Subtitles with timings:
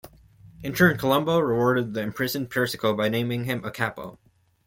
[0.63, 4.17] In turn, Colombo rewarded the imprisoned Persico by naming him a "capo".